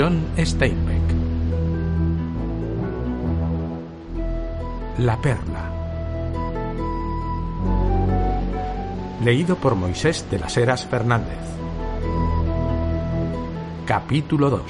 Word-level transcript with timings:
John 0.00 0.24
Steinbeck. 0.38 1.02
La 4.96 5.20
perla. 5.20 5.70
Leído 9.22 9.56
por 9.56 9.74
Moisés 9.74 10.24
de 10.30 10.38
las 10.38 10.56
Heras 10.56 10.86
Fernández. 10.86 11.36
Capítulo 13.84 14.48
2. 14.48 14.62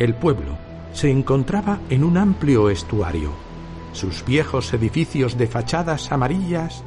El 0.00 0.14
pueblo 0.14 0.56
se 0.94 1.10
encontraba 1.10 1.78
en 1.90 2.04
un 2.04 2.16
amplio 2.16 2.70
estuario. 2.70 3.32
Sus 3.92 4.24
viejos 4.24 4.72
edificios 4.72 5.36
de 5.36 5.46
fachadas 5.46 6.10
amarillas 6.10 6.82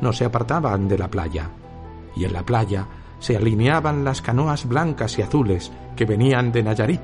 no 0.00 0.12
se 0.12 0.24
apartaban 0.24 0.86
de 0.86 0.96
la 0.96 1.08
playa, 1.08 1.50
y 2.14 2.24
en 2.24 2.32
la 2.32 2.44
playa 2.46 2.86
se 3.18 3.36
alineaban 3.36 4.04
las 4.04 4.22
canoas 4.22 4.68
blancas 4.68 5.18
y 5.18 5.22
azules 5.22 5.72
que 5.96 6.04
venían 6.04 6.52
de 6.52 6.62
Nayarit, 6.62 7.00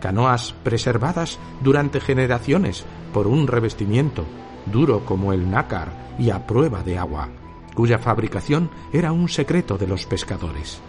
canoas 0.00 0.52
preservadas 0.64 1.38
durante 1.60 2.00
generaciones 2.00 2.84
por 3.14 3.28
un 3.28 3.46
revestimiento 3.46 4.24
duro 4.66 5.04
como 5.04 5.32
el 5.32 5.48
nácar 5.48 5.92
y 6.18 6.30
a 6.30 6.44
prueba 6.44 6.82
de 6.82 6.98
agua, 6.98 7.28
cuya 7.76 8.00
fabricación 8.00 8.68
era 8.92 9.12
un 9.12 9.28
secreto 9.28 9.78
de 9.78 9.86
los 9.86 10.06
pescadores. 10.06 10.80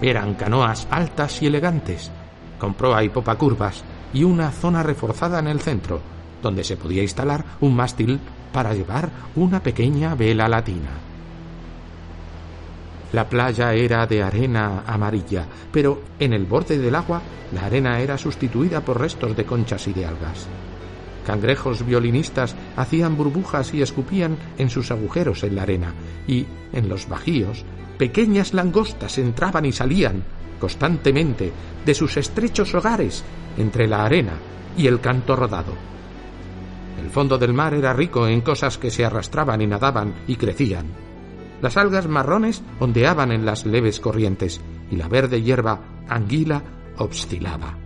Eran 0.00 0.32
canoas 0.32 0.88
altas 0.90 1.42
y 1.42 1.46
elegantes, 1.46 2.10
con 2.60 2.74
proa 2.74 3.02
y 3.02 3.08
popa 3.08 3.34
curvas 3.34 3.82
y 4.12 4.22
una 4.22 4.52
zona 4.52 4.84
reforzada 4.84 5.40
en 5.40 5.48
el 5.48 5.60
centro, 5.60 6.00
donde 6.42 6.62
se 6.62 6.76
podía 6.76 7.02
instalar 7.02 7.44
un 7.60 7.74
mástil 7.74 8.20
para 8.52 8.74
llevar 8.74 9.10
una 9.34 9.62
pequeña 9.62 10.14
vela 10.14 10.48
latina. 10.48 10.90
La 13.12 13.28
playa 13.28 13.74
era 13.74 14.06
de 14.06 14.22
arena 14.22 14.84
amarilla, 14.86 15.46
pero 15.72 16.00
en 16.20 16.32
el 16.32 16.44
borde 16.44 16.78
del 16.78 16.94
agua 16.94 17.22
la 17.52 17.66
arena 17.66 17.98
era 17.98 18.16
sustituida 18.16 18.84
por 18.84 19.00
restos 19.00 19.36
de 19.36 19.44
conchas 19.44 19.88
y 19.88 19.92
de 19.92 20.06
algas. 20.06 20.46
Cangrejos 21.26 21.84
violinistas 21.84 22.54
hacían 22.76 23.16
burbujas 23.16 23.74
y 23.74 23.82
escupían 23.82 24.36
en 24.58 24.70
sus 24.70 24.90
agujeros 24.90 25.42
en 25.42 25.56
la 25.56 25.62
arena, 25.62 25.92
y 26.28 26.46
en 26.72 26.88
los 26.88 27.08
bajíos 27.08 27.64
pequeñas 27.98 28.54
langostas 28.54 29.18
entraban 29.18 29.66
y 29.66 29.72
salían 29.72 30.22
constantemente 30.60 31.52
de 31.84 31.94
sus 31.94 32.16
estrechos 32.16 32.72
hogares 32.74 33.24
entre 33.56 33.88
la 33.88 34.04
arena 34.04 34.34
y 34.76 34.86
el 34.86 35.00
canto 35.00 35.34
rodado. 35.34 35.72
El 37.02 37.10
fondo 37.10 37.38
del 37.38 37.54
mar 37.54 37.74
era 37.74 37.92
rico 37.92 38.28
en 38.28 38.42
cosas 38.42 38.78
que 38.78 38.90
se 38.90 39.04
arrastraban 39.04 39.60
y 39.62 39.66
nadaban 39.66 40.14
y 40.28 40.36
crecían. 40.36 40.86
Las 41.60 41.76
algas 41.76 42.06
marrones 42.06 42.62
ondeaban 42.78 43.32
en 43.32 43.44
las 43.44 43.66
leves 43.66 43.98
corrientes 43.98 44.60
y 44.90 44.96
la 44.96 45.08
verde 45.08 45.42
hierba 45.42 45.80
anguila 46.08 46.62
oscilaba. 46.98 47.76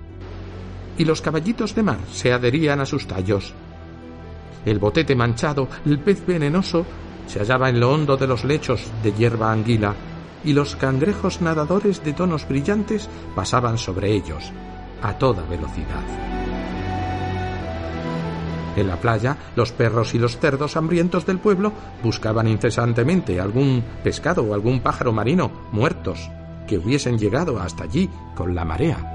Y 0.99 1.05
los 1.05 1.23
caballitos 1.23 1.75
de 1.75 1.83
mar 1.83 1.99
se 2.13 2.33
adherían 2.33 2.81
a 2.81 2.87
sus 2.87 3.07
tallos. 3.07 3.55
El 4.65 4.79
botete 4.79 5.15
manchado, 5.15 5.69
el 5.85 5.99
pez 5.99 6.25
venenoso, 6.27 6.87
se 7.27 7.39
hallaba 7.39 7.69
en 7.69 7.81
lo 7.81 7.93
hondo 7.93 8.17
de 8.17 8.27
los 8.27 8.45
lechos 8.45 8.91
de 9.03 9.13
hierba 9.13 9.53
anguila 9.53 9.95
y 10.45 10.53
los 10.53 10.77
cangrejos 10.77 11.41
nadadores 11.41 12.03
de 12.05 12.13
tonos 12.13 12.47
brillantes 12.47 13.09
pasaban 13.35 13.79
sobre 13.79 14.13
ellos 14.13 14.53
a 15.03 15.15
toda 15.19 15.43
velocidad. 15.43 16.03
En 18.77 18.89
la 18.89 18.97
playa, 18.97 19.37
los 19.55 19.73
perros 19.73 20.15
y 20.15 20.19
los 20.19 20.39
cerdos 20.39 20.77
hambrientos 20.77 21.27
del 21.27 21.39
pueblo 21.39 21.73
buscaban 22.03 22.49
incesantemente 22.49 23.41
algún 23.41 23.85
pescado 24.03 24.43
o 24.43 24.55
algún 24.55 24.81
pájaro 24.81 25.13
marino 25.13 25.51
muertos 25.71 26.31
que 26.67 26.79
hubiesen 26.79 27.19
llegado 27.19 27.61
hasta 27.61 27.85
allí 27.85 28.11
con 28.35 28.55
la 28.55 28.65
marea. 28.65 29.11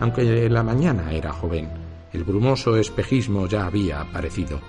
Aunque 0.00 0.48
la 0.48 0.62
mañana 0.62 1.12
era 1.12 1.32
joven, 1.32 1.81
el 2.12 2.24
brumoso 2.24 2.76
espejismo 2.76 3.46
ya 3.46 3.66
había 3.66 4.00
aparecido. 4.00 4.60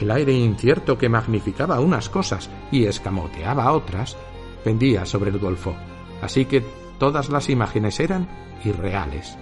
El 0.00 0.10
aire 0.10 0.32
incierto 0.32 0.96
que 0.96 1.08
magnificaba 1.08 1.80
unas 1.80 2.08
cosas 2.08 2.50
y 2.70 2.84
escamoteaba 2.84 3.72
otras 3.72 4.16
pendía 4.64 5.06
sobre 5.06 5.30
el 5.30 5.38
golfo, 5.38 5.74
así 6.22 6.44
que 6.44 6.62
todas 6.98 7.30
las 7.30 7.48
imágenes 7.48 7.98
eran 8.00 8.28
irreales 8.64 9.38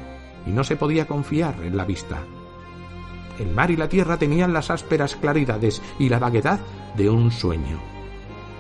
y 0.46 0.50
no 0.50 0.64
se 0.64 0.76
podía 0.76 1.06
confiar 1.06 1.56
en 1.62 1.76
la 1.76 1.84
vista. 1.84 2.22
El 3.38 3.50
mar 3.50 3.70
y 3.70 3.76
la 3.76 3.88
tierra 3.88 4.16
tenían 4.16 4.52
las 4.52 4.70
ásperas 4.70 5.16
claridades 5.16 5.82
y 5.98 6.08
la 6.08 6.18
vaguedad 6.18 6.60
de 6.96 7.08
un 7.10 7.30
sueño. 7.30 7.78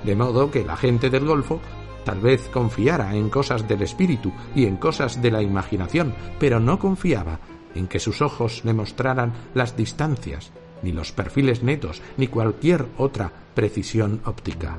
De 0.04 0.14
modo 0.14 0.50
que 0.50 0.64
la 0.64 0.76
gente 0.76 1.10
del 1.10 1.24
Golfo 1.24 1.60
tal 2.04 2.20
vez 2.20 2.48
confiara 2.52 3.14
en 3.14 3.28
cosas 3.28 3.66
del 3.66 3.82
espíritu 3.82 4.32
y 4.54 4.66
en 4.66 4.76
cosas 4.76 5.20
de 5.20 5.30
la 5.30 5.42
imaginación, 5.42 6.14
pero 6.38 6.60
no 6.60 6.78
confiaba 6.78 7.40
en 7.78 7.86
que 7.86 8.00
sus 8.00 8.20
ojos 8.20 8.64
le 8.64 8.74
mostraran 8.74 9.32
las 9.54 9.76
distancias, 9.76 10.50
ni 10.82 10.92
los 10.92 11.12
perfiles 11.12 11.62
netos, 11.62 12.02
ni 12.16 12.26
cualquier 12.26 12.86
otra 12.98 13.30
precisión 13.54 14.20
óptica. 14.24 14.76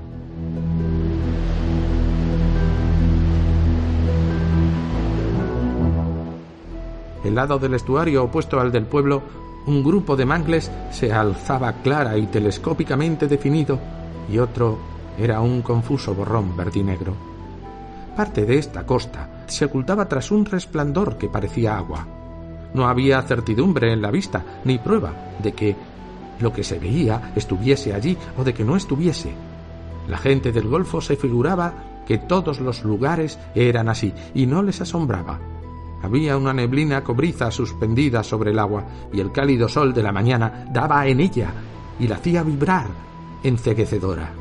El 7.24 7.36
lado 7.36 7.60
del 7.60 7.74
estuario 7.74 8.24
opuesto 8.24 8.60
al 8.60 8.72
del 8.72 8.86
pueblo, 8.86 9.22
un 9.66 9.84
grupo 9.84 10.16
de 10.16 10.26
mangles 10.26 10.72
se 10.92 11.12
alzaba 11.12 11.74
clara 11.84 12.18
y 12.18 12.28
telescópicamente 12.28 13.28
definido, 13.28 13.80
y 14.32 14.40
otro 14.40 14.78
era 15.18 15.42
un 15.42 15.62
confuso 15.62 16.14
borrón 16.14 16.56
verdinegro. 16.56 17.14
Parte 18.16 18.46
de 18.46 18.58
esta 18.58 18.86
costa 18.86 19.44
se 19.48 19.66
ocultaba 19.66 20.08
tras 20.08 20.32
un 20.32 20.46
resplandor 20.46 21.18
que 21.18 21.30
parecía 21.30 21.78
agua. 21.78 22.19
No 22.74 22.88
había 22.88 23.22
certidumbre 23.24 23.92
en 23.92 24.02
la 24.02 24.12
vista, 24.12 24.44
ni 24.64 24.78
prueba 24.78 25.14
de 25.42 25.54
que 25.54 25.76
lo 26.40 26.54
que 26.54 26.64
se 26.64 26.80
veía 26.80 27.34
estuviese 27.36 27.94
allí 27.94 28.18
o 28.38 28.44
de 28.44 28.54
que 28.54 28.64
no 28.64 28.76
estuviese. 28.76 29.34
La 30.08 30.18
gente 30.18 30.52
del 30.52 30.68
Golfo 30.68 31.02
se 31.02 31.16
figuraba 31.16 31.74
que 32.08 32.18
todos 32.18 32.60
los 32.60 32.84
lugares 32.84 33.38
eran 33.54 33.90
así, 33.90 34.14
y 34.34 34.48
no 34.48 34.64
les 34.64 34.82
asombraba. 34.82 35.40
Había 36.02 36.38
una 36.38 36.54
neblina 36.54 37.04
cobriza 37.04 37.52
suspendida 37.52 38.24
sobre 38.24 38.52
el 38.52 38.60
agua, 38.60 38.86
y 39.14 39.20
el 39.20 39.32
cálido 39.32 39.68
sol 39.68 39.94
de 39.94 40.02
la 40.02 40.12
mañana 40.12 40.66
daba 40.72 41.06
en 41.08 41.20
ella 41.20 41.52
y 42.00 42.08
la 42.08 42.16
hacía 42.16 42.42
vibrar 42.44 42.88
enceguecedora. 43.44 44.32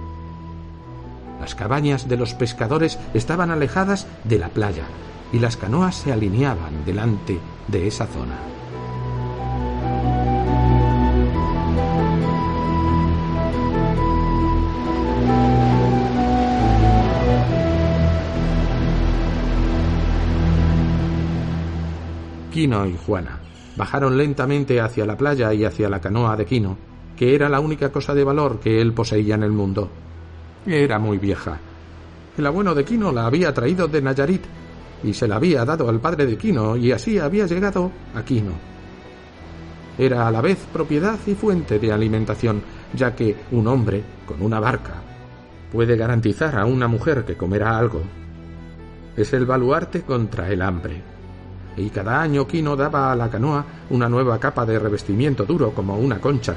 Las 1.41 1.55
cabañas 1.55 2.09
de 2.09 2.17
los 2.17 2.35
pescadores 2.35 2.99
estaban 3.15 3.51
alejadas 3.51 4.07
de 4.25 4.39
la 4.39 4.49
playa, 4.49 4.85
y 5.33 5.39
las 5.39 5.57
canoas 5.57 5.97
se 5.97 6.13
alineaban 6.13 6.85
delante 6.85 7.39
de 7.69 7.87
esa 7.87 8.07
zona. 8.07 8.39
Quino 22.51 22.87
y 22.87 22.97
Juana 22.97 23.39
bajaron 23.79 24.19
lentamente 24.19 24.81
hacia 24.81 25.07
la 25.07 25.17
playa 25.17 25.55
y 25.55 25.65
hacia 25.65 25.89
la 25.89 26.01
canoa 26.01 26.37
de 26.37 26.45
Quino, 26.45 26.77
que 27.17 27.37
era 27.37 27.49
la 27.49 27.61
única 27.61 27.93
cosa 27.93 28.13
de 28.13 28.25
valor 28.25 28.59
que 28.59 28.81
él 28.81 28.93
poseía 28.93 29.37
en 29.37 29.45
el 29.45 29.53
mundo. 29.53 29.89
Era 30.67 30.99
muy 30.99 31.19
vieja. 31.19 31.61
El 32.37 32.45
abuelo 32.45 32.75
de 32.75 32.85
Quino 32.85 33.13
la 33.13 33.27
había 33.27 33.55
traído 33.55 33.87
de 33.87 34.03
Nayarit 34.03 34.43
y 35.03 35.15
se 35.15 35.29
la 35.29 35.37
había 35.37 35.65
dado 35.65 35.89
al 35.89 36.01
padre 36.01 36.27
de 36.27 36.37
Quino 36.37 36.77
y 36.77 36.93
así 36.93 37.19
había 37.19 37.47
llegado 37.47 37.91
a 38.15 38.25
Quino. 38.25 38.53
Era 39.97 40.29
a 40.29 40.31
la 40.31 40.41
vez 40.41 40.59
propiedad 40.73 41.19
y 41.27 41.35
fuente 41.35 41.79
de 41.79 41.93
alimentación, 41.93 42.63
ya 42.95 43.15
que 43.15 43.37
un 43.51 43.67
hombre 43.67 44.03
con 44.27 44.43
una 44.43 44.61
barca 44.61 45.03
puede 45.73 45.97
garantizar 45.97 46.57
a 46.57 46.65
una 46.65 46.89
mujer 46.89 47.25
que 47.25 47.37
comerá 47.37 47.77
algo. 47.77 48.03
Es 49.17 49.33
el 49.33 49.45
baluarte 49.45 50.03
contra 50.03 50.49
el 50.51 50.63
hambre. 50.63 51.03
Y 51.77 51.91
cada 51.91 52.21
año 52.21 52.47
Quino 52.47 52.77
daba 52.77 53.13
a 53.13 53.17
la 53.17 53.29
canoa 53.29 53.65
una 53.91 54.09
nueva 54.09 54.39
capa 54.39 54.65
de 54.65 54.79
revestimiento 54.79 55.45
duro 55.45 55.73
como 55.73 55.97
una 55.99 56.21
concha, 56.21 56.57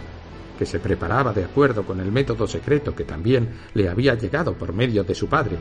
que 0.57 0.65
se 0.65 0.79
preparaba 0.79 1.33
de 1.33 1.43
acuerdo 1.43 1.83
con 1.83 1.99
el 1.99 2.11
método 2.11 2.47
secreto 2.47 2.95
que 2.95 3.03
también 3.03 3.49
le 3.73 3.89
había 3.89 4.15
llegado 4.15 4.53
por 4.53 4.73
medio 4.73 5.03
de 5.03 5.15
su 5.15 5.27
padre. 5.27 5.57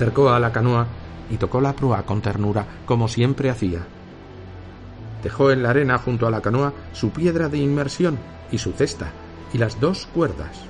Acercó 0.00 0.30
a 0.30 0.40
la 0.40 0.50
canoa 0.50 0.86
y 1.30 1.36
tocó 1.36 1.60
la 1.60 1.74
proa 1.74 2.04
con 2.06 2.22
ternura, 2.22 2.64
como 2.86 3.06
siempre 3.06 3.50
hacía. 3.50 3.80
Dejó 5.22 5.50
en 5.50 5.62
la 5.62 5.70
arena 5.70 5.98
junto 5.98 6.26
a 6.26 6.30
la 6.30 6.40
canoa 6.40 6.72
su 6.94 7.10
piedra 7.10 7.50
de 7.50 7.58
inmersión 7.58 8.18
y 8.50 8.56
su 8.56 8.72
cesta 8.72 9.12
y 9.52 9.58
las 9.58 9.78
dos 9.78 10.08
cuerdas, 10.14 10.62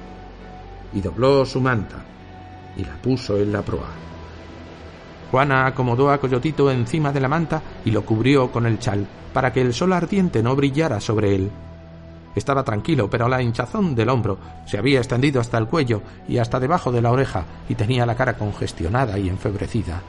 y 0.93 1.01
dobló 1.01 1.47
su 1.47 1.61
manta 1.61 2.05
y 2.77 2.85
la 2.85 3.01
puso 3.01 3.37
en 3.37 3.53
la 3.53 3.63
proa. 3.63 3.91
Juana 5.31 5.67
acomodó 5.67 6.11
a 6.11 6.19
Coyotito 6.19 6.69
encima 6.69 7.13
de 7.13 7.21
la 7.21 7.29
manta 7.29 7.63
y 7.85 7.93
lo 7.93 8.05
cubrió 8.05 8.51
con 8.51 8.67
el 8.67 8.81
chal 8.81 9.07
para 9.33 9.53
que 9.53 9.61
el 9.61 9.73
sol 9.73 9.93
ardiente 9.93 10.43
no 10.43 10.57
brillara 10.57 10.99
sobre 10.99 11.37
él. 11.37 11.53
Estaba 12.35 12.65
tranquilo, 12.65 13.11
pero 13.11 13.29
la 13.29 13.43
hinchazón 13.43 13.95
del 13.95 14.09
hombro 14.09 14.39
se 14.67 14.79
había 14.79 14.99
extendido 14.99 15.41
hasta 15.41 15.59
el 15.59 15.67
cuello 15.67 16.03
y 16.29 16.39
hasta 16.39 16.61
debajo 16.61 16.93
de 16.93 17.03
la 17.03 17.11
oreja 17.11 17.45
y 17.69 17.75
tenía 17.75 18.07
la 18.07 18.15
cara 18.15 18.37
congestionada 18.37 19.19
y 19.19 19.29
enfebrecida. 19.29 20.03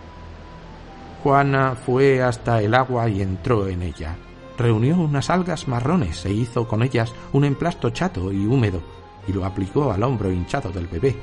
Juana 1.24 1.76
fue 1.76 2.22
hasta 2.22 2.62
el 2.62 2.74
agua 2.74 3.10
y 3.10 3.22
entró 3.22 3.68
en 3.68 3.82
ella. 3.82 4.16
Reunió 4.58 4.98
unas 4.98 5.30
algas 5.30 5.68
marrones 5.68 6.26
e 6.26 6.34
hizo 6.34 6.68
con 6.68 6.84
ellas 6.84 7.14
un 7.34 7.46
emplasto 7.46 7.90
chato 7.90 8.32
y 8.32 8.46
húmedo 8.46 8.82
y 9.28 9.34
lo 9.34 9.46
aplicó 9.46 9.92
al 9.92 10.04
hombro 10.04 10.32
hinchado 10.32 10.72
del 10.72 10.88
bebé, 10.88 11.16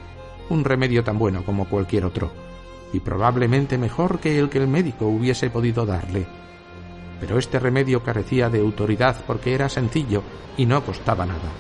un 0.51 0.65
remedio 0.65 1.05
tan 1.05 1.19
bueno 1.19 1.45
como 1.45 1.69
cualquier 1.69 2.05
otro, 2.05 2.31
y 2.93 3.01
probablemente 3.01 3.79
mejor 3.79 4.19
que 4.19 4.39
el 4.39 4.49
que 4.49 4.59
el 4.59 4.69
médico 4.69 5.07
hubiese 5.07 5.51
podido 5.51 5.85
darle. 5.85 6.27
Pero 7.21 7.39
este 7.39 7.59
remedio 7.59 8.03
carecía 8.03 8.49
de 8.49 8.61
autoridad 8.61 9.17
porque 9.27 9.55
era 9.55 9.69
sencillo 9.69 10.23
y 10.57 10.67
no 10.67 10.85
costaba 10.85 11.27
nada. 11.27 11.51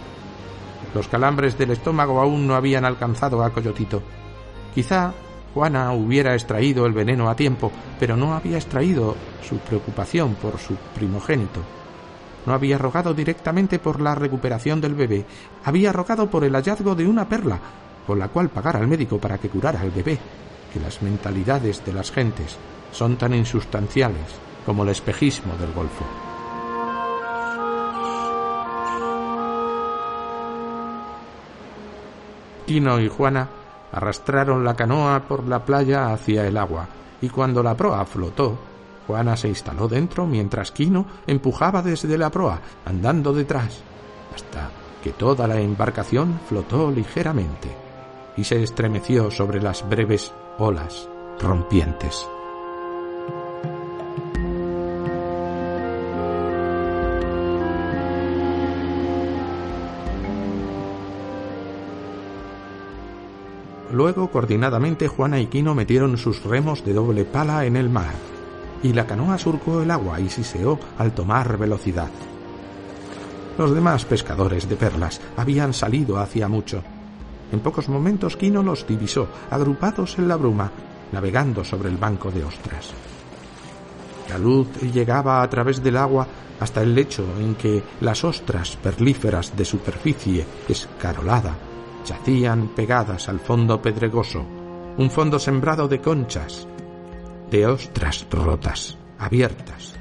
Los 0.94 1.08
calambres 1.08 1.58
del 1.58 1.72
estómago 1.72 2.20
aún 2.20 2.46
no 2.46 2.54
habían 2.54 2.84
alcanzado 2.84 3.42
a 3.42 3.50
Coyotito. 3.50 4.02
Quizá 4.74 5.12
Juana 5.54 5.92
hubiera 5.92 6.34
extraído 6.34 6.86
el 6.86 6.92
veneno 6.92 7.28
a 7.28 7.36
tiempo, 7.36 7.72
pero 7.98 8.16
no 8.16 8.34
había 8.34 8.56
extraído 8.56 9.16
su 9.42 9.58
preocupación 9.58 10.34
por 10.34 10.58
su 10.58 10.74
primogénito. 10.94 11.60
No 12.46 12.54
había 12.54 12.78
rogado 12.78 13.12
directamente 13.12 13.78
por 13.78 14.00
la 14.00 14.14
recuperación 14.14 14.80
del 14.80 14.94
bebé, 14.94 15.26
había 15.64 15.92
rogado 15.92 16.30
por 16.30 16.44
el 16.44 16.54
hallazgo 16.54 16.94
de 16.94 17.06
una 17.06 17.28
perla, 17.28 17.58
con 18.06 18.18
la 18.18 18.28
cual 18.28 18.48
pagar 18.48 18.76
al 18.76 18.86
médico 18.86 19.18
para 19.18 19.38
que 19.38 19.48
curara 19.50 19.80
al 19.80 19.90
bebé, 19.90 20.18
que 20.72 20.80
las 20.80 21.02
mentalidades 21.02 21.84
de 21.84 21.92
las 21.92 22.10
gentes 22.10 22.56
son 22.92 23.16
tan 23.16 23.34
insustanciales 23.34 24.47
como 24.68 24.82
el 24.82 24.90
espejismo 24.90 25.54
del 25.56 25.72
Golfo. 25.72 26.04
Quino 32.66 33.00
y 33.00 33.08
Juana 33.08 33.48
arrastraron 33.90 34.62
la 34.66 34.76
canoa 34.76 35.20
por 35.20 35.48
la 35.48 35.64
playa 35.64 36.12
hacia 36.12 36.46
el 36.46 36.58
agua, 36.58 36.86
y 37.22 37.30
cuando 37.30 37.62
la 37.62 37.74
proa 37.74 38.04
flotó, 38.04 38.58
Juana 39.06 39.38
se 39.38 39.48
instaló 39.48 39.88
dentro 39.88 40.26
mientras 40.26 40.70
Quino 40.70 41.06
empujaba 41.26 41.80
desde 41.80 42.18
la 42.18 42.28
proa, 42.28 42.60
andando 42.84 43.32
detrás, 43.32 43.80
hasta 44.34 44.68
que 45.02 45.12
toda 45.12 45.48
la 45.48 45.58
embarcación 45.58 46.40
flotó 46.46 46.90
ligeramente 46.90 47.74
y 48.36 48.44
se 48.44 48.62
estremeció 48.62 49.30
sobre 49.30 49.62
las 49.62 49.88
breves 49.88 50.30
olas 50.58 51.08
rompientes. 51.40 52.28
Luego, 63.98 64.30
coordinadamente, 64.30 65.08
Juana 65.08 65.40
y 65.40 65.48
Quino 65.48 65.74
metieron 65.74 66.16
sus 66.18 66.44
remos 66.44 66.84
de 66.84 66.92
doble 66.92 67.24
pala 67.24 67.64
en 67.64 67.74
el 67.74 67.90
mar, 67.90 68.14
y 68.80 68.92
la 68.92 69.08
canoa 69.08 69.36
surcó 69.38 69.82
el 69.82 69.90
agua 69.90 70.20
y 70.20 70.28
siseó 70.28 70.78
al 70.98 71.10
tomar 71.10 71.58
velocidad. 71.58 72.08
Los 73.58 73.74
demás 73.74 74.04
pescadores 74.04 74.68
de 74.68 74.76
perlas 74.76 75.20
habían 75.36 75.74
salido 75.74 76.16
hacía 76.16 76.46
mucho. 76.46 76.80
En 77.50 77.58
pocos 77.58 77.88
momentos 77.88 78.36
Quino 78.36 78.62
los 78.62 78.86
divisó, 78.86 79.26
agrupados 79.50 80.16
en 80.16 80.28
la 80.28 80.36
bruma, 80.36 80.70
navegando 81.10 81.64
sobre 81.64 81.88
el 81.88 81.96
banco 81.96 82.30
de 82.30 82.44
ostras. 82.44 82.92
La 84.28 84.38
luz 84.38 84.68
llegaba 84.80 85.42
a 85.42 85.50
través 85.50 85.82
del 85.82 85.96
agua 85.96 86.24
hasta 86.60 86.82
el 86.82 86.94
lecho 86.94 87.24
en 87.40 87.56
que 87.56 87.82
las 88.00 88.22
ostras 88.22 88.76
perlíferas 88.76 89.56
de 89.56 89.64
superficie 89.64 90.46
escarolada 90.68 91.67
yacían 92.08 92.68
pegadas 92.68 93.28
al 93.28 93.40
fondo 93.40 93.80
pedregoso, 93.82 94.44
un 94.96 95.10
fondo 95.10 95.38
sembrado 95.38 95.88
de 95.88 96.00
conchas, 96.00 96.66
de 97.50 97.66
ostras 97.66 98.26
rotas, 98.30 98.96
abiertas. 99.18 99.94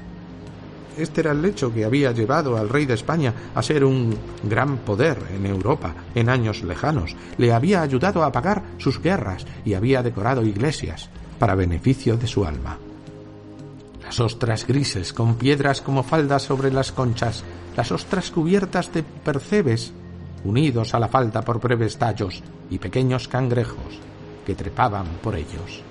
Este 0.96 1.20
era 1.20 1.30
el 1.30 1.42
lecho 1.42 1.72
que 1.72 1.84
había 1.84 2.10
llevado 2.10 2.56
al 2.56 2.68
rey 2.68 2.84
de 2.84 2.94
España 2.94 3.32
a 3.54 3.62
ser 3.62 3.84
un 3.84 4.16
gran 4.42 4.78
poder 4.78 5.18
en 5.32 5.46
Europa 5.46 5.94
en 6.14 6.28
años 6.28 6.64
lejanos. 6.64 7.14
Le 7.36 7.52
había 7.52 7.82
ayudado 7.82 8.24
a 8.24 8.32
pagar 8.32 8.64
sus 8.78 9.00
guerras 9.00 9.46
y 9.64 9.74
había 9.74 10.02
decorado 10.02 10.44
iglesias 10.44 11.08
para 11.38 11.54
beneficio 11.54 12.16
de 12.16 12.26
su 12.26 12.44
alma. 12.44 12.78
Las 14.02 14.18
ostras 14.18 14.66
grises 14.66 15.12
con 15.12 15.36
piedras 15.36 15.82
como 15.82 16.02
faldas 16.02 16.42
sobre 16.42 16.72
las 16.72 16.90
conchas, 16.90 17.44
las 17.76 17.92
ostras 17.92 18.32
cubiertas 18.32 18.92
de 18.92 19.04
percebes 19.04 19.92
unidos 20.44 20.94
a 20.94 20.98
la 20.98 21.08
falda 21.08 21.42
por 21.42 21.60
breves 21.60 21.98
tallos 21.98 22.42
y 22.70 22.78
pequeños 22.78 23.28
cangrejos 23.28 24.00
que 24.46 24.54
trepaban 24.54 25.06
por 25.22 25.36
ellos. 25.36 25.82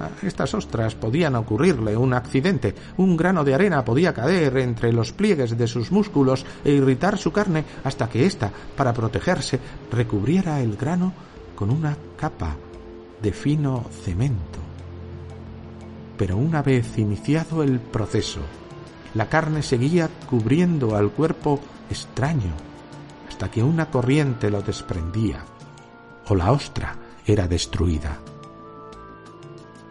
A 0.00 0.08
estas 0.26 0.54
ostras 0.54 0.94
podían 0.94 1.34
ocurrirle 1.34 1.94
un 1.94 2.14
accidente, 2.14 2.74
un 2.96 3.18
grano 3.18 3.44
de 3.44 3.54
arena 3.54 3.84
podía 3.84 4.14
caer 4.14 4.56
entre 4.56 4.92
los 4.92 5.12
pliegues 5.12 5.58
de 5.58 5.66
sus 5.66 5.92
músculos 5.92 6.46
e 6.64 6.72
irritar 6.72 7.18
su 7.18 7.32
carne 7.32 7.64
hasta 7.84 8.08
que 8.08 8.24
ésta, 8.24 8.50
para 8.76 8.94
protegerse, 8.94 9.60
recubriera 9.92 10.60
el 10.62 10.76
grano 10.76 11.12
con 11.54 11.70
una 11.70 11.96
capa 12.16 12.56
de 13.20 13.32
fino 13.32 13.84
cemento. 13.90 14.58
Pero 16.16 16.38
una 16.38 16.62
vez 16.62 16.98
iniciado 16.98 17.62
el 17.62 17.78
proceso, 17.78 18.40
la 19.14 19.28
carne 19.28 19.62
seguía 19.62 20.08
cubriendo 20.28 20.96
al 20.96 21.10
cuerpo 21.10 21.60
extraño 21.90 22.69
hasta 23.40 23.50
que 23.50 23.62
una 23.62 23.90
corriente 23.90 24.50
lo 24.50 24.60
desprendía 24.60 25.46
o 26.28 26.34
la 26.34 26.52
ostra 26.52 26.94
era 27.24 27.48
destruida. 27.48 28.18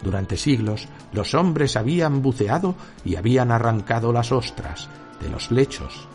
Durante 0.03 0.37
siglos 0.37 0.87
los 1.13 1.33
hombres 1.33 1.75
habían 1.75 2.21
buceado 2.21 2.75
y 3.03 3.15
habían 3.15 3.49
arrancado 3.49 4.13
las 4.13 4.31
ostras 4.31 4.87
de 5.19 5.29
los 5.29 5.49
lechos 5.49 6.07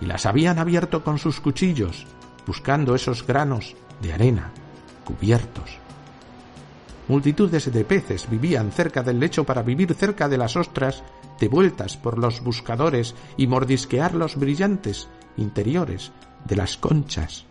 y 0.00 0.06
las 0.06 0.24
habían 0.24 0.60
abierto 0.60 1.02
con 1.02 1.18
sus 1.18 1.40
cuchillos, 1.40 2.06
buscando 2.46 2.94
esos 2.94 3.26
granos 3.26 3.74
de 4.00 4.12
arena 4.12 4.52
cubiertos. 5.04 5.80
Multitudes 7.08 7.72
de 7.72 7.84
peces 7.84 8.30
vivían 8.30 8.70
cerca 8.70 9.02
del 9.02 9.18
lecho 9.18 9.42
para 9.42 9.62
vivir 9.62 9.94
cerca 9.94 10.28
de 10.28 10.38
las 10.38 10.54
ostras, 10.54 11.02
devueltas 11.40 11.96
por 11.96 12.18
los 12.18 12.40
buscadores 12.40 13.16
y 13.36 13.48
mordisquear 13.48 14.14
los 14.14 14.36
brillantes 14.36 15.08
interiores 15.36 16.12
de 16.44 16.56
las 16.56 16.76
conchas. 16.76 17.44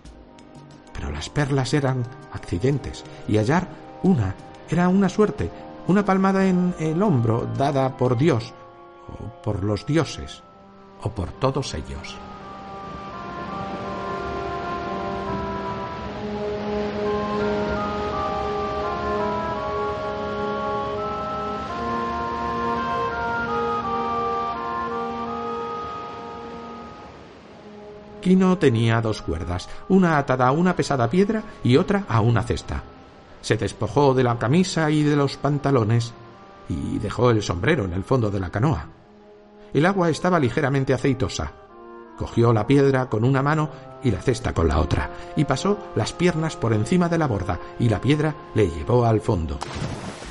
Pero 0.93 1.11
las 1.11 1.29
perlas 1.29 1.73
eran 1.73 2.03
accidentes 2.33 3.03
y 3.27 3.37
hallar 3.37 3.67
una 4.03 4.35
era 4.69 4.89
una 4.89 5.09
suerte, 5.09 5.49
una 5.87 6.03
palmada 6.03 6.45
en 6.45 6.75
el 6.79 7.01
hombro 7.01 7.47
dada 7.57 7.95
por 7.95 8.17
Dios 8.17 8.53
o 9.07 9.41
por 9.41 9.63
los 9.63 9.85
dioses 9.85 10.43
o 11.01 11.09
por 11.09 11.31
todos 11.31 11.73
ellos. 11.73 12.17
Quino 28.21 28.57
tenía 28.57 29.01
dos 29.01 29.21
cuerdas, 29.21 29.69
una 29.89 30.17
atada 30.17 30.47
a 30.47 30.51
una 30.51 30.75
pesada 30.75 31.09
piedra 31.09 31.43
y 31.63 31.77
otra 31.77 32.05
a 32.07 32.21
una 32.21 32.43
cesta. 32.43 32.83
Se 33.41 33.57
despojó 33.57 34.13
de 34.13 34.23
la 34.23 34.37
camisa 34.37 34.89
y 34.89 35.03
de 35.03 35.15
los 35.15 35.37
pantalones 35.37 36.13
y 36.69 36.99
dejó 36.99 37.31
el 37.31 37.41
sombrero 37.41 37.85
en 37.85 37.93
el 37.93 38.03
fondo 38.03 38.29
de 38.29 38.39
la 38.39 38.49
canoa. 38.49 38.87
El 39.73 39.85
agua 39.85 40.09
estaba 40.09 40.39
ligeramente 40.39 40.93
aceitosa. 40.93 41.51
Cogió 42.17 42.51
la 42.51 42.65
piedra 42.65 43.07
con 43.09 43.23
una 43.23 43.43
mano 43.43 43.69
y 44.03 44.11
la 44.11 44.21
cesta 44.21 44.53
con 44.53 44.67
la 44.67 44.79
otra, 44.79 45.11
y 45.35 45.45
pasó 45.45 45.77
las 45.95 46.13
piernas 46.13 46.55
por 46.55 46.73
encima 46.73 47.09
de 47.09 47.17
la 47.17 47.27
borda, 47.27 47.59
y 47.79 47.89
la 47.89 48.01
piedra 48.01 48.33
le 48.55 48.69
llevó 48.69 49.05
al 49.05 49.21
fondo. 49.21 49.59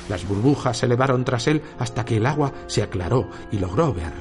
Las 0.09 0.27
burbujas 0.27 0.77
se 0.77 0.85
elevaron 0.85 1.23
tras 1.23 1.47
él 1.47 1.61
hasta 1.79 2.05
que 2.05 2.17
el 2.17 2.25
agua 2.25 2.51
se 2.67 2.83
aclaró 2.83 3.27
y 3.51 3.59
logró 3.59 3.93
ver. 3.93 4.13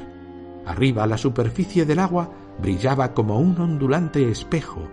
Arriba, 0.66 1.06
la 1.06 1.18
superficie 1.18 1.84
del 1.84 2.00
agua 2.00 2.28
brillaba 2.58 3.12
como 3.12 3.38
un 3.38 3.60
ondulante 3.60 4.28
espejo 4.30 4.88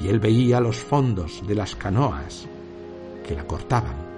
y 0.00 0.08
él 0.08 0.20
veía 0.20 0.60
los 0.60 0.78
fondos 0.78 1.46
de 1.46 1.54
las 1.54 1.76
canoas 1.76 2.48
que 3.26 3.34
la 3.34 3.46
cortaban. 3.46 4.12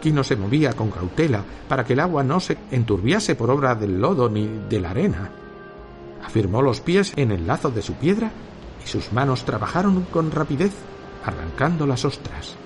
Quino 0.00 0.22
se 0.22 0.36
movía 0.36 0.74
con 0.74 0.90
cautela 0.90 1.44
para 1.68 1.84
que 1.84 1.92
el 1.92 2.00
agua 2.00 2.22
no 2.22 2.40
se 2.40 2.56
enturbiase 2.70 3.34
por 3.34 3.50
obra 3.50 3.74
del 3.74 4.00
lodo 4.00 4.28
ni 4.28 4.46
de 4.46 4.80
la 4.80 4.90
arena. 4.90 5.30
Afirmó 6.24 6.62
los 6.62 6.80
pies 6.80 7.12
en 7.16 7.32
el 7.32 7.46
lazo 7.46 7.70
de 7.70 7.82
su 7.82 7.94
piedra 7.94 8.30
y 8.84 8.88
sus 8.88 9.12
manos 9.12 9.44
trabajaron 9.44 10.02
con 10.12 10.30
rapidez, 10.30 10.72
arrancando 11.24 11.86
las 11.86 12.04
ostras, 12.04 12.56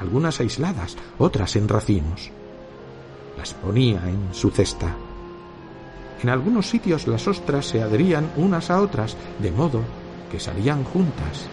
algunas 0.00 0.40
aisladas, 0.40 0.96
otras 1.18 1.56
en 1.56 1.68
racimos. 1.68 2.30
Las 3.42 3.54
ponía 3.54 4.00
en 4.08 4.32
su 4.32 4.52
cesta. 4.52 4.94
En 6.22 6.28
algunos 6.28 6.68
sitios 6.70 7.08
las 7.08 7.26
ostras 7.26 7.66
se 7.66 7.82
adherían 7.82 8.30
unas 8.36 8.70
a 8.70 8.80
otras, 8.80 9.16
de 9.40 9.50
modo 9.50 9.82
que 10.30 10.38
salían 10.38 10.84
juntas. 10.84 11.48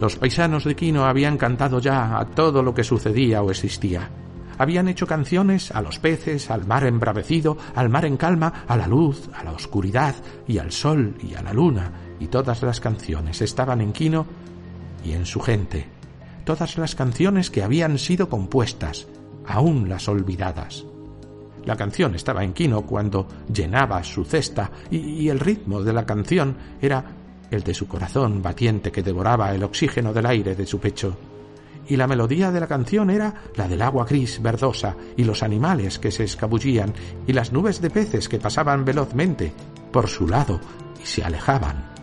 Los 0.00 0.16
paisanos 0.16 0.64
de 0.64 0.74
Quino 0.74 1.04
habían 1.04 1.38
cantado 1.38 1.78
ya 1.78 2.18
a 2.18 2.24
todo 2.24 2.64
lo 2.64 2.74
que 2.74 2.82
sucedía 2.82 3.40
o 3.40 3.52
existía. 3.52 4.10
Habían 4.58 4.88
hecho 4.88 5.06
canciones 5.06 5.70
a 5.70 5.82
los 5.82 6.00
peces, 6.00 6.50
al 6.50 6.66
mar 6.66 6.82
embravecido, 6.84 7.56
al 7.76 7.88
mar 7.88 8.06
en 8.06 8.16
calma, 8.16 8.64
a 8.66 8.76
la 8.76 8.88
luz, 8.88 9.30
a 9.32 9.44
la 9.44 9.52
oscuridad 9.52 10.16
y 10.48 10.58
al 10.58 10.72
sol 10.72 11.14
y 11.22 11.36
a 11.36 11.42
la 11.42 11.52
luna, 11.52 11.92
y 12.18 12.26
todas 12.26 12.60
las 12.64 12.80
canciones 12.80 13.40
estaban 13.40 13.80
en 13.80 13.92
Quino 13.92 14.26
y 15.04 15.12
en 15.12 15.26
su 15.26 15.40
gente. 15.40 15.86
Todas 16.44 16.78
las 16.78 16.94
canciones 16.94 17.50
que 17.50 17.62
habían 17.62 17.98
sido 17.98 18.28
compuestas, 18.28 19.06
aún 19.46 19.88
las 19.88 20.08
olvidadas. 20.08 20.84
La 21.64 21.76
canción 21.76 22.14
estaba 22.14 22.44
en 22.44 22.54
Quino 22.54 22.82
cuando 22.82 23.26
llenaba 23.52 24.02
su 24.02 24.24
cesta 24.24 24.70
y, 24.90 24.98
y 24.98 25.28
el 25.28 25.40
ritmo 25.40 25.82
de 25.82 25.92
la 25.92 26.06
canción 26.06 26.56
era 26.80 27.04
el 27.50 27.62
de 27.62 27.74
su 27.74 27.86
corazón 27.86 28.42
batiente 28.42 28.92
que 28.92 29.02
devoraba 29.02 29.54
el 29.54 29.62
oxígeno 29.62 30.12
del 30.12 30.26
aire 30.26 30.54
de 30.54 30.66
su 30.66 30.78
pecho. 30.78 31.16
Y 31.88 31.96
la 31.96 32.06
melodía 32.06 32.50
de 32.50 32.60
la 32.60 32.66
canción 32.66 33.10
era 33.10 33.34
la 33.56 33.66
del 33.66 33.80
agua 33.80 34.04
gris 34.04 34.42
verdosa 34.42 34.94
y 35.16 35.24
los 35.24 35.42
animales 35.42 35.98
que 35.98 36.10
se 36.10 36.24
escabullían 36.24 36.92
y 37.26 37.32
las 37.32 37.52
nubes 37.52 37.80
de 37.80 37.90
peces 37.90 38.28
que 38.28 38.38
pasaban 38.38 38.84
velozmente 38.84 39.52
por 39.90 40.08
su 40.08 40.28
lado 40.28 40.60
y 41.02 41.06
se 41.06 41.24
alejaban. 41.24 41.97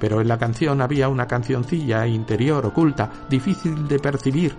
Pero 0.00 0.20
en 0.20 0.26
la 0.26 0.38
canción 0.38 0.80
había 0.80 1.08
una 1.08 1.28
cancioncilla 1.28 2.04
interior 2.06 2.66
oculta, 2.66 3.10
difícil 3.28 3.86
de 3.86 4.00
percibir, 4.00 4.56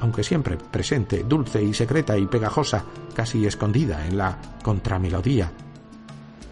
aunque 0.00 0.24
siempre 0.24 0.58
presente, 0.58 1.24
dulce 1.24 1.62
y 1.62 1.72
secreta 1.72 2.18
y 2.18 2.26
pegajosa, 2.26 2.84
casi 3.14 3.46
escondida 3.46 4.04
en 4.04 4.18
la 4.18 4.36
contramelodía 4.62 5.50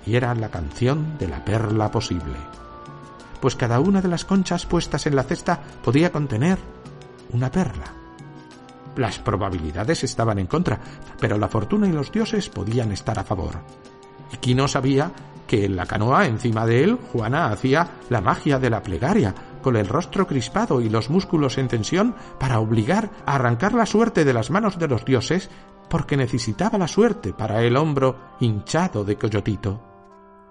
y 0.06 0.16
era 0.16 0.34
la 0.34 0.50
canción 0.50 1.18
de 1.18 1.28
la 1.28 1.44
perla 1.44 1.90
posible. 1.90 2.37
Pues 3.40 3.56
cada 3.56 3.80
una 3.80 4.02
de 4.02 4.08
las 4.08 4.25
conchas 4.25 4.66
puestas 4.66 5.06
en 5.06 5.16
la 5.16 5.22
cesta 5.22 5.60
podía 5.82 6.12
contener 6.12 6.58
una 7.32 7.50
perla. 7.50 7.94
Las 8.96 9.18
probabilidades 9.18 10.04
estaban 10.04 10.38
en 10.38 10.46
contra, 10.46 10.80
pero 11.20 11.38
la 11.38 11.49
fortuna 11.49 11.87
y 11.87 11.92
los 11.92 12.10
dioses 12.10 12.49
podían 12.49 12.92
estar 12.92 13.18
a 13.18 13.25
favor. 13.25 13.60
Y 14.32 14.37
Quino 14.38 14.68
sabía 14.68 15.12
que 15.50 15.64
en 15.64 15.75
la 15.75 15.85
canoa 15.85 16.26
encima 16.26 16.64
de 16.64 16.85
él 16.85 16.97
Juana 17.12 17.49
hacía 17.49 17.99
la 18.09 18.21
magia 18.21 18.61
de 18.61 18.71
la 18.71 18.85
plegaria, 18.85 19.35
con 19.61 19.75
el 19.75 19.88
rostro 19.88 20.25
crispado 20.25 20.80
y 20.80 20.88
los 20.88 21.11
músculos 21.11 21.59
en 21.59 21.66
tensión 21.66 22.14
para 22.38 22.61
obligar 22.61 23.11
a 23.26 23.35
arrancar 23.35 23.75
la 23.75 23.85
suerte 23.85 24.25
de 24.25 24.33
las 24.33 24.52
manos 24.52 24.78
de 24.78 24.87
los 24.87 25.04
dioses, 25.04 25.50
porque 25.88 26.16
necesitaba 26.16 26.78
la 26.78 26.87
suerte 26.87 27.33
para 27.33 27.64
el 27.64 27.76
hombro 27.76 28.37
hinchado 28.38 29.02
de 29.02 29.16
Coyotito 29.16 29.80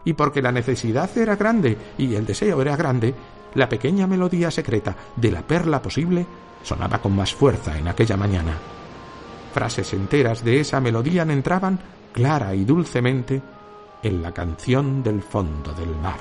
y 0.04 0.12
porque 0.12 0.42
la 0.42 0.52
necesidad 0.52 1.10
era 1.18 1.38
grande 1.38 1.78
y 1.98 2.14
el 2.16 2.26
deseo 2.26 2.62
era 2.62 2.76
grande, 2.76 3.16
la 3.56 3.70
pequeña 3.70 4.06
melodía 4.06 4.52
secreta 4.52 4.94
de 5.16 5.32
la 5.32 5.44
perla 5.44 5.82
posible 5.82 6.26
sonaba 6.62 7.00
con 7.00 7.16
más 7.16 7.34
fuerza 7.34 7.78
en 7.78 7.88
aquella 7.88 8.18
mañana. 8.18 8.58
Frases 9.54 9.94
enteras 9.94 10.44
de 10.44 10.60
esa 10.60 10.82
melodía 10.82 11.22
entraban 11.22 11.80
clara 12.12 12.54
y 12.54 12.66
dulcemente 12.66 13.42
en 14.02 14.22
la 14.22 14.32
canción 14.32 15.04
del 15.04 15.22
fondo 15.22 15.74
del 15.74 15.96
mar. 15.96 16.20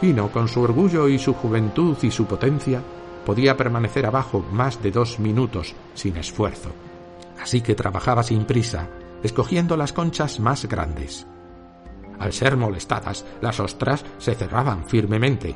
Quino, 0.00 0.30
con 0.30 0.46
su 0.46 0.60
orgullo 0.60 1.08
y 1.08 1.18
su 1.18 1.32
juventud 1.32 1.96
y 2.02 2.10
su 2.10 2.26
potencia, 2.26 2.82
podía 3.24 3.56
permanecer 3.56 4.06
abajo 4.06 4.44
más 4.52 4.82
de 4.82 4.90
dos 4.90 5.18
minutos 5.18 5.74
sin 5.94 6.16
esfuerzo. 6.16 6.70
Así 7.40 7.62
que 7.62 7.74
trabajaba 7.74 8.22
sin 8.22 8.44
prisa, 8.44 8.88
escogiendo 9.22 9.76
las 9.76 9.92
conchas 9.92 10.38
más 10.38 10.66
grandes. 10.66 11.26
Al 12.18 12.32
ser 12.32 12.56
molestadas, 12.56 13.24
las 13.40 13.60
ostras 13.60 14.04
se 14.18 14.34
cerraban 14.34 14.86
firmemente. 14.86 15.54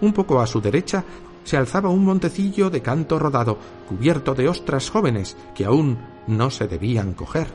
Un 0.00 0.12
poco 0.12 0.40
a 0.40 0.46
su 0.46 0.60
derecha 0.60 1.04
se 1.44 1.56
alzaba 1.56 1.88
un 1.88 2.04
montecillo 2.04 2.70
de 2.70 2.82
canto 2.82 3.18
rodado, 3.18 3.58
cubierto 3.88 4.34
de 4.34 4.48
ostras 4.48 4.90
jóvenes 4.90 5.36
que 5.54 5.64
aún 5.64 5.98
no 6.26 6.50
se 6.50 6.66
debían 6.68 7.14
coger. 7.14 7.48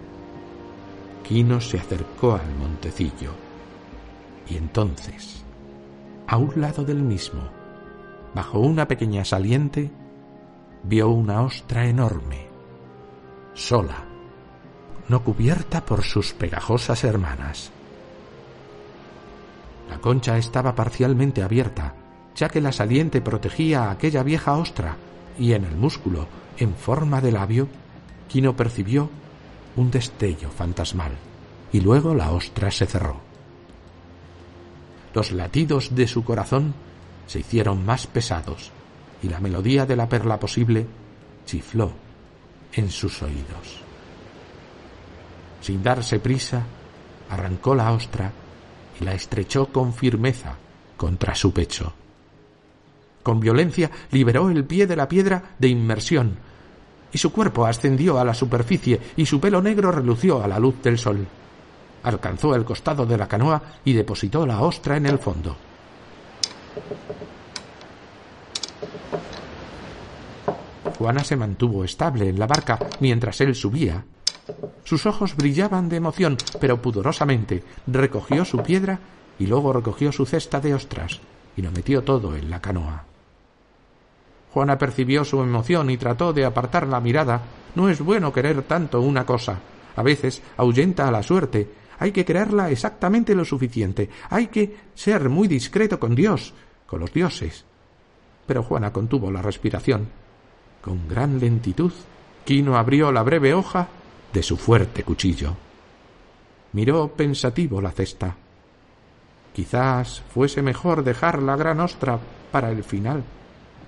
Quino 1.23 1.61
se 1.61 1.77
acercó 1.77 2.33
al 2.33 2.55
montecillo. 2.55 3.31
Y 4.49 4.57
entonces 4.57 5.41
a 6.31 6.37
un 6.37 6.61
lado 6.61 6.85
del 6.85 7.03
mismo, 7.03 7.41
bajo 8.33 8.59
una 8.59 8.87
pequeña 8.87 9.25
saliente, 9.25 9.91
vio 10.81 11.09
una 11.09 11.41
ostra 11.41 11.85
enorme, 11.87 12.47
sola, 13.53 14.05
no 15.09 15.25
cubierta 15.25 15.83
por 15.83 16.03
sus 16.03 16.31
pegajosas 16.31 17.03
hermanas. 17.03 17.73
La 19.91 19.99
concha 19.99 20.37
estaba 20.39 20.73
parcialmente 20.73 21.43
abierta, 21.43 21.93
ya 22.35 22.49
que 22.49 22.61
la 22.61 22.71
saliente 22.71 23.21
protegía 23.21 23.83
a 23.83 23.91
aquella 23.91 24.23
vieja 24.23 24.57
ostra, 24.57 24.97
y 25.37 25.53
en 25.53 25.65
el 25.65 25.75
músculo, 25.75 26.27
en 26.57 26.73
forma 26.73 27.21
de 27.21 27.31
labio, 27.31 27.67
Quino 28.27 28.55
percibió 28.55 29.09
un 29.75 29.91
destello 29.91 30.49
fantasmal, 30.49 31.11
y 31.71 31.81
luego 31.81 32.15
la 32.15 32.31
ostra 32.31 32.71
se 32.71 32.87
cerró 32.87 33.31
los 35.13 35.31
latidos 35.31 35.93
de 35.95 36.07
su 36.07 36.23
corazón 36.23 36.73
se 37.27 37.39
hicieron 37.39 37.85
más 37.85 38.07
pesados 38.07 38.71
y 39.21 39.29
la 39.29 39.39
melodía 39.39 39.85
de 39.85 39.95
la 39.95 40.07
perla 40.07 40.39
posible 40.39 40.87
chifló 41.45 41.91
en 42.73 42.89
sus 42.89 43.21
oídos. 43.21 43.81
Sin 45.61 45.83
darse 45.83 46.19
prisa, 46.19 46.63
arrancó 47.29 47.75
la 47.75 47.91
ostra 47.91 48.31
la 49.01 49.13
estrechó 49.13 49.67
con 49.67 49.93
firmeza 49.93 50.55
contra 50.97 51.35
su 51.35 51.51
pecho. 51.51 51.93
Con 53.23 53.39
violencia 53.39 53.91
liberó 54.11 54.49
el 54.49 54.63
pie 54.65 54.87
de 54.87 54.95
la 54.95 55.07
piedra 55.07 55.55
de 55.59 55.67
inmersión, 55.67 56.37
y 57.11 57.17
su 57.17 57.31
cuerpo 57.31 57.65
ascendió 57.65 58.19
a 58.19 58.25
la 58.25 58.33
superficie 58.33 58.99
y 59.17 59.25
su 59.25 59.39
pelo 59.39 59.61
negro 59.61 59.91
relució 59.91 60.41
a 60.41 60.47
la 60.47 60.59
luz 60.59 60.81
del 60.81 60.97
sol 60.97 61.27
alcanzó 62.03 62.55
el 62.55 62.65
costado 62.65 63.05
de 63.05 63.17
la 63.17 63.27
canoa 63.27 63.61
y 63.85 63.93
depositó 63.93 64.45
la 64.45 64.61
ostra 64.61 64.97
en 64.97 65.05
el 65.05 65.19
fondo. 65.19 65.55
Juana 70.97 71.23
se 71.23 71.35
mantuvo 71.35 71.83
estable 71.83 72.29
en 72.29 72.39
la 72.39 72.47
barca 72.47 72.79
mientras 72.99 73.41
él 73.41 73.55
subía. 73.55 74.03
Sus 74.83 75.05
ojos 75.05 75.35
brillaban 75.35 75.89
de 75.89 75.97
emoción, 75.97 76.37
pero 76.59 76.81
pudorosamente 76.81 77.63
recogió 77.87 78.45
su 78.45 78.61
piedra 78.63 78.99
y 79.39 79.47
luego 79.47 79.73
recogió 79.73 80.11
su 80.11 80.25
cesta 80.25 80.59
de 80.59 80.73
ostras 80.73 81.19
y 81.55 81.61
lo 81.61 81.71
metió 81.71 82.03
todo 82.03 82.35
en 82.35 82.49
la 82.49 82.61
canoa. 82.61 83.05
Juana 84.53 84.77
percibió 84.77 85.23
su 85.23 85.41
emoción 85.41 85.89
y 85.89 85.97
trató 85.97 86.33
de 86.33 86.45
apartar 86.45 86.87
la 86.87 86.99
mirada. 86.99 87.41
No 87.75 87.89
es 87.89 88.01
bueno 88.01 88.33
querer 88.33 88.63
tanto 88.63 89.01
una 89.01 89.25
cosa. 89.25 89.59
A 89.95 90.03
veces 90.03 90.41
ahuyenta 90.57 91.07
a 91.07 91.11
la 91.11 91.23
suerte 91.23 91.69
hay 91.99 92.11
que 92.11 92.25
creerla 92.25 92.69
exactamente 92.71 93.35
lo 93.35 93.45
suficiente, 93.45 94.09
hay 94.29 94.47
que 94.47 94.75
ser 94.95 95.29
muy 95.29 95.47
discreto 95.47 95.99
con 95.99 96.15
Dios, 96.15 96.53
con 96.87 96.99
los 96.99 97.13
dioses. 97.13 97.63
Pero 98.47 98.63
Juana 98.63 98.91
contuvo 98.91 99.31
la 99.31 99.41
respiración. 99.41 100.09
Con 100.81 101.07
gran 101.07 101.39
lentitud, 101.39 101.91
Quino 102.43 102.75
abrió 102.75 103.11
la 103.11 103.21
breve 103.21 103.53
hoja 103.53 103.87
de 104.33 104.43
su 104.43 104.57
fuerte 104.57 105.03
cuchillo. 105.03 105.55
Miró 106.73 107.09
pensativo 107.09 107.81
la 107.81 107.91
cesta. 107.91 108.35
Quizás 109.53 110.21
fuese 110.33 110.61
mejor 110.61 111.03
dejar 111.03 111.41
la 111.41 111.55
gran 111.55 111.79
ostra 111.79 112.19
para 112.51 112.71
el 112.71 112.83
final. 112.83 113.23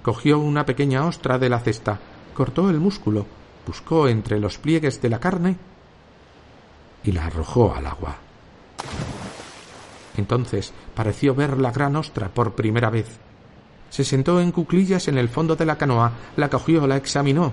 Cogió 0.02 0.40
una 0.40 0.66
pequeña 0.66 1.06
ostra 1.06 1.40
de 1.40 1.50
la 1.50 1.60
cesta, 1.60 2.00
cortó 2.34 2.70
el 2.70 2.80
músculo, 2.80 3.26
buscó 3.66 4.10
entre 4.10 4.40
los 4.40 4.58
pliegues 4.58 5.02
de 5.02 5.10
la 5.10 5.20
carne 5.20 5.56
y 7.04 7.12
la 7.14 7.26
arrojó 7.26 7.74
al 7.74 7.88
agua. 7.88 8.18
Entonces 10.18 10.74
pareció 10.94 11.34
ver 11.34 11.58
la 11.58 11.72
gran 11.72 11.96
ostra 11.96 12.30
por 12.30 12.54
primera 12.54 12.90
vez. 12.90 13.08
Se 13.90 14.04
sentó 14.04 14.42
en 14.42 14.52
cuclillas 14.52 15.08
en 15.08 15.18
el 15.18 15.30
fondo 15.30 15.56
de 15.56 15.66
la 15.66 15.78
canoa, 15.78 16.12
la 16.36 16.50
cogió, 16.50 16.86
la 16.88 16.98
examinó. 16.98 17.52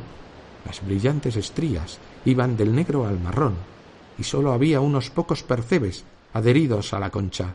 Las 0.64 0.84
brillantes 0.84 1.36
estrías 1.36 1.98
iban 2.24 2.56
del 2.56 2.74
negro 2.74 3.06
al 3.06 3.18
marrón, 3.18 3.54
y 4.18 4.24
sólo 4.24 4.52
había 4.52 4.80
unos 4.80 5.10
pocos 5.10 5.42
percebes 5.42 6.04
adheridos 6.32 6.92
a 6.92 7.00
la 7.00 7.10
concha. 7.10 7.54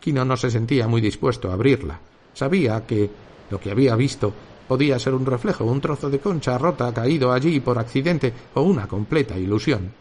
Quino 0.00 0.24
no 0.24 0.36
se 0.36 0.50
sentía 0.50 0.86
muy 0.86 1.00
dispuesto 1.00 1.50
a 1.50 1.54
abrirla. 1.54 2.00
Sabía 2.34 2.86
que 2.86 3.10
lo 3.50 3.58
que 3.58 3.70
había 3.70 3.96
visto 3.96 4.32
podía 4.68 4.98
ser 4.98 5.14
un 5.14 5.26
reflejo, 5.26 5.64
un 5.64 5.80
trozo 5.80 6.10
de 6.10 6.20
concha 6.20 6.56
rota 6.58 6.92
caído 6.92 7.32
allí 7.32 7.58
por 7.60 7.78
accidente 7.78 8.32
o 8.54 8.62
una 8.62 8.86
completa 8.86 9.36
ilusión. 9.36 9.92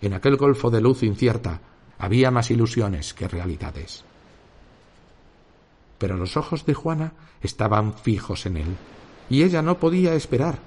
En 0.00 0.14
aquel 0.14 0.36
golfo 0.36 0.70
de 0.70 0.80
luz 0.80 1.02
incierta 1.02 1.60
había 1.98 2.30
más 2.30 2.50
ilusiones 2.50 3.14
que 3.14 3.28
realidades. 3.28 4.04
Pero 5.98 6.16
los 6.16 6.36
ojos 6.36 6.64
de 6.64 6.74
Juana 6.74 7.12
estaban 7.42 7.94
fijos 7.94 8.46
en 8.46 8.56
él, 8.56 8.76
y 9.30 9.42
ella 9.42 9.62
no 9.62 9.78
podía 9.78 10.14
esperar. 10.14 10.58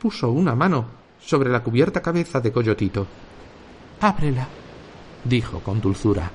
Puso 0.00 0.30
una 0.30 0.54
mano 0.54 0.86
sobre 1.20 1.50
la 1.50 1.62
cubierta 1.62 2.00
cabeza 2.00 2.40
de 2.40 2.52
Coyotito. 2.52 3.06
Ábrela, 4.00 4.48
dijo 5.24 5.60
con 5.60 5.80
dulzura. 5.80 6.30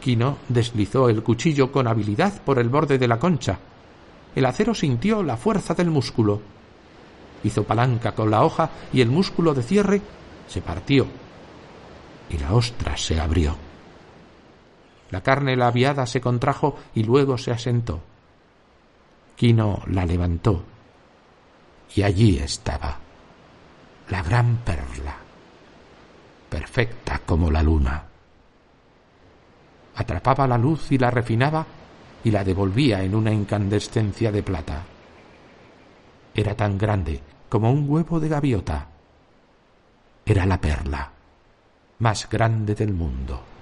Quino 0.00 0.38
deslizó 0.48 1.08
el 1.08 1.22
cuchillo 1.22 1.72
con 1.72 1.86
habilidad 1.86 2.42
por 2.42 2.58
el 2.58 2.68
borde 2.68 2.98
de 2.98 3.08
la 3.08 3.18
concha. 3.18 3.58
El 4.34 4.46
acero 4.46 4.74
sintió 4.74 5.22
la 5.22 5.36
fuerza 5.36 5.74
del 5.74 5.90
músculo. 5.90 6.40
Hizo 7.44 7.64
palanca 7.64 8.12
con 8.12 8.30
la 8.30 8.42
hoja 8.44 8.70
y 8.92 9.00
el 9.00 9.10
músculo 9.10 9.54
de 9.54 9.62
cierre 9.62 10.02
se 10.48 10.60
partió 10.60 11.06
y 12.30 12.38
la 12.38 12.52
ostra 12.54 12.96
se 12.96 13.20
abrió. 13.20 13.56
La 15.10 15.22
carne 15.22 15.56
labiada 15.56 16.06
se 16.06 16.20
contrajo 16.20 16.76
y 16.94 17.04
luego 17.04 17.38
se 17.38 17.52
asentó. 17.52 18.00
Quino 19.36 19.82
la 19.88 20.06
levantó 20.06 20.64
y 21.94 22.02
allí 22.02 22.38
estaba 22.38 22.98
la 24.10 24.22
gran 24.22 24.58
perla, 24.58 25.16
perfecta 26.48 27.20
como 27.24 27.50
la 27.50 27.62
luna. 27.62 28.04
Atrapaba 29.96 30.46
la 30.46 30.58
luz 30.58 30.90
y 30.92 30.98
la 30.98 31.10
refinaba 31.10 31.64
y 32.22 32.30
la 32.30 32.44
devolvía 32.44 33.02
en 33.02 33.14
una 33.14 33.32
incandescencia 33.32 34.30
de 34.32 34.42
plata. 34.42 34.82
Era 36.34 36.54
tan 36.56 36.76
grande 36.76 37.20
como 37.48 37.70
un 37.70 37.88
huevo 37.88 38.18
de 38.18 38.28
gaviota. 38.28 38.88
Era 40.26 40.46
la 40.46 40.60
perla 40.60 41.10
más 41.98 42.28
grande 42.28 42.74
del 42.74 42.92
mundo. 42.92 43.53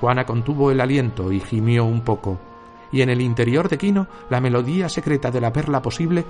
Juana 0.00 0.24
contuvo 0.24 0.70
el 0.70 0.80
aliento 0.80 1.30
y 1.30 1.40
gimió 1.40 1.84
un 1.84 2.00
poco 2.00 2.40
y 2.90 3.02
en 3.02 3.10
el 3.10 3.20
interior 3.20 3.68
de 3.68 3.78
Quino 3.78 4.06
la 4.30 4.40
melodía 4.40 4.88
secreta 4.88 5.30
de 5.30 5.40
la 5.40 5.52
perla 5.52 5.82
posible 5.82 6.24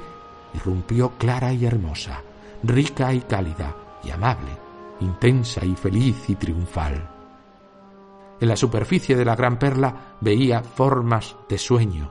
irrumpió 0.52 1.12
clara 1.16 1.52
y 1.52 1.64
hermosa, 1.64 2.22
rica 2.64 3.14
y 3.14 3.20
cálida 3.20 3.74
y 4.02 4.10
amable, 4.10 4.50
intensa 5.00 5.64
y 5.64 5.76
feliz 5.76 6.28
y 6.28 6.34
triunfal. 6.34 7.08
En 8.40 8.48
la 8.48 8.56
superficie 8.56 9.16
de 9.16 9.24
la 9.24 9.36
gran 9.36 9.58
perla 9.58 10.16
veía 10.20 10.62
formas 10.62 11.36
de 11.48 11.58
sueño. 11.58 12.10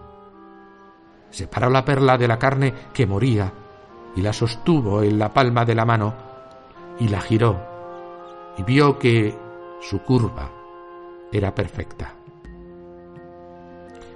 Separó 1.29 1.69
la 1.69 1.83
perla 1.83 2.17
de 2.17 2.27
la 2.27 2.39
carne 2.39 2.73
que 2.93 3.05
moría 3.05 3.51
y 4.15 4.21
la 4.21 4.33
sostuvo 4.33 5.03
en 5.03 5.19
la 5.19 5.33
palma 5.33 5.65
de 5.65 5.75
la 5.75 5.86
mano 5.86 6.13
y 6.99 7.07
la 7.10 7.19
giró 7.21 7.60
y 8.57 8.63
vio 8.63 8.97
que 8.97 9.38
su 9.81 10.01
curva 10.01 10.58
era 11.31 11.53
perfecta. 11.53 12.15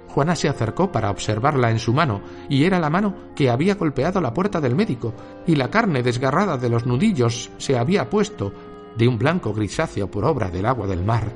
Juana 0.08 0.36
se 0.36 0.48
acercó 0.48 0.92
para 0.92 1.10
observarla 1.10 1.72
en 1.72 1.80
su 1.80 1.92
mano, 1.92 2.20
y 2.48 2.64
era 2.64 2.78
la 2.78 2.88
mano 2.88 3.14
que 3.34 3.50
había 3.50 3.74
golpeado 3.74 4.20
la 4.20 4.32
puerta 4.32 4.60
del 4.60 4.76
médico, 4.76 5.12
y 5.44 5.56
la 5.56 5.70
carne 5.70 6.04
desgarrada 6.04 6.56
de 6.56 6.68
los 6.68 6.86
nudillos 6.86 7.50
se 7.58 7.76
había 7.76 8.08
puesto 8.08 8.52
de 8.96 9.08
un 9.08 9.18
blanco 9.18 9.52
grisáceo 9.52 10.08
por 10.08 10.24
obra 10.24 10.50
del 10.50 10.66
agua 10.66 10.86
del 10.86 11.04
mar. 11.04 11.32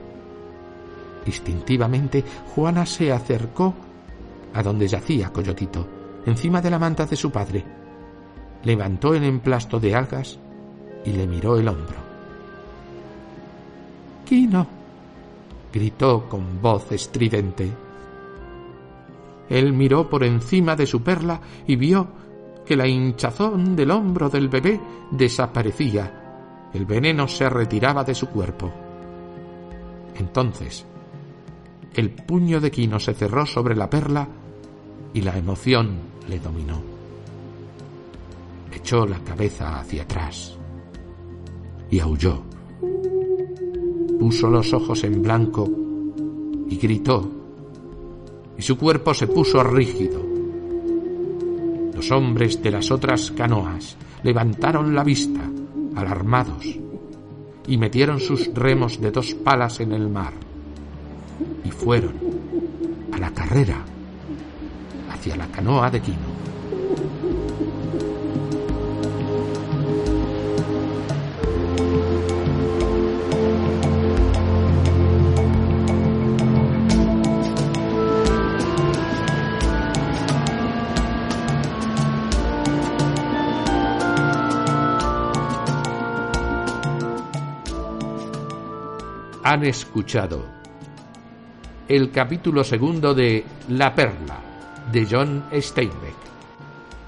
Instintivamente 1.27 2.23
Juana 2.55 2.87
se 2.87 3.11
acercó 3.11 3.75
a 4.55 4.63
donde 4.63 4.87
yacía 4.87 5.33
Coyotito, 5.33 5.89
encima 6.25 6.61
de 6.63 6.71
la 6.71 6.79
manta 6.79 7.05
de 7.05 7.17
su 7.17 7.33
padre. 7.33 7.65
Levantó 8.63 9.13
el 9.13 9.25
emplasto 9.25 9.81
de 9.81 9.95
algas 9.97 10.39
y 11.05 11.11
le 11.11 11.27
miró 11.27 11.59
el 11.59 11.67
hombro. 11.67 11.97
Quino, 14.25 14.78
gritó 15.73 16.29
con 16.29 16.61
voz 16.61 16.93
estridente. 16.93 17.71
Él 19.49 19.73
miró 19.73 20.09
por 20.09 20.25
encima 20.25 20.77
de 20.77 20.87
su 20.87 21.03
perla 21.03 21.41
y 21.67 21.77
vio 21.77 22.09
que 22.67 22.77
la 22.77 22.87
hinchazón 22.87 23.75
del 23.75 23.91
hombro 23.91 24.29
del 24.29 24.49
bebé 24.49 24.79
desaparecía. 25.11 26.69
El 26.75 26.85
veneno 26.85 27.27
se 27.27 27.49
retiraba 27.49 28.05
de 28.05 28.15
su 28.15 28.27
cuerpo. 28.29 28.71
Entonces, 30.17 30.85
el 31.95 32.11
puño 32.11 32.61
de 32.61 32.71
Quino 32.71 33.01
se 33.01 33.15
cerró 33.15 33.47
sobre 33.47 33.75
la 33.75 33.89
perla 33.89 34.29
y 35.15 35.23
la 35.23 35.37
emoción 35.39 35.99
le 36.29 36.39
dominó. 36.39 36.83
Echó 38.73 39.07
la 39.07 39.19
cabeza 39.21 39.81
hacia 39.81 40.03
atrás 40.03 40.59
y 41.91 42.01
aulló. 42.01 42.43
Puso 44.19 44.49
los 44.49 44.73
ojos 44.73 45.05
en 45.05 45.23
blanco 45.23 45.69
y 46.69 46.77
gritó 46.77 47.39
y 48.59 48.63
su 48.63 48.77
cuerpo 48.77 49.15
se 49.15 49.29
puso 49.29 49.63
rígido. 49.63 50.21
Los 51.95 52.11
hombres 52.11 52.61
de 52.61 52.73
las 52.73 52.91
otras 52.91 53.31
canoas 53.31 53.97
levantaron 54.25 54.95
la 54.95 55.05
vista, 55.05 55.41
alarmados, 55.95 56.67
y 57.67 57.79
metieron 57.79 58.19
sus 58.19 58.53
remos 58.53 59.01
de 59.01 59.13
dos 59.13 59.35
palas 59.35 59.79
en 59.81 59.93
el 59.93 60.09
mar, 60.09 60.33
y 61.65 61.71
fueron 61.71 62.15
a 63.13 63.19
la 63.19 63.31
carrera 63.31 63.85
hacia 65.11 65.37
la 65.37 65.47
canoa 65.47 65.91
de 65.91 66.01
Quino. 66.01 66.28
Han 89.49 89.65
escuchado. 89.65 90.45
El 91.89 92.11
capítulo 92.11 92.63
segundo 92.63 93.15
de 93.15 93.47
La 93.69 93.95
Perla, 93.95 94.43
de 94.93 95.07
John 95.11 95.45
Steinbeck, 95.51 96.17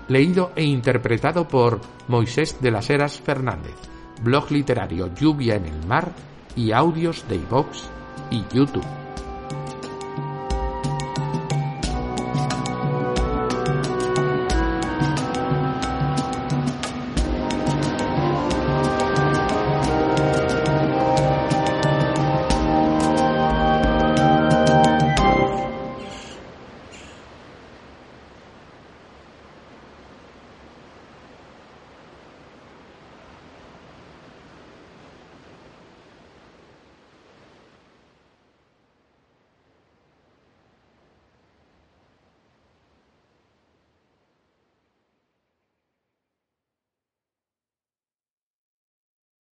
leído 0.08 0.50
e 0.56 0.64
interpretado 0.64 1.46
por 1.46 1.82
Moisés 2.08 2.56
de 2.62 2.70
las 2.70 2.88
Heras 2.88 3.20
Fernández, 3.20 3.74
blog 4.22 4.50
literario 4.52 5.14
Lluvia 5.14 5.56
en 5.56 5.66
el 5.66 5.86
Mar 5.86 6.12
y 6.56 6.72
audios 6.72 7.28
de 7.28 7.36
iVox 7.36 7.90
y 8.30 8.42
YouTube. 8.54 8.99